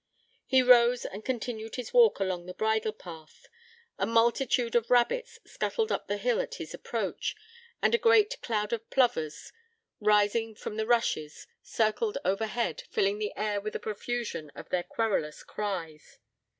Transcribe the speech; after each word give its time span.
He 0.47 0.63
rose 0.63 1.05
and 1.05 1.23
continued 1.23 1.75
his 1.75 1.93
walk 1.93 2.19
along 2.19 2.47
the 2.47 2.55
bridle 2.55 2.91
path. 2.91 3.45
A 3.99 4.07
multitude 4.07 4.73
of 4.73 4.89
rabbits 4.89 5.37
scuttled 5.45 5.91
up 5.91 6.07
the 6.07 6.17
hill 6.17 6.41
at 6.41 6.55
his 6.55 6.73
approach; 6.73 7.35
and 7.83 7.93
a 7.93 7.99
great 7.99 8.41
cloud 8.41 8.73
of 8.73 8.89
plovers, 8.89 9.53
rising 9.99 10.55
from 10.55 10.77
the 10.77 10.87
rushes, 10.87 11.45
circled 11.61 12.17
overhead, 12.25 12.81
filling 12.89 13.19
the 13.19 13.33
air 13.37 13.61
with 13.61 13.75
a 13.75 13.79
profusion 13.79 14.49
of 14.55 14.69
their 14.69 14.81
querulous 14.81 15.43
cries. 15.43 16.17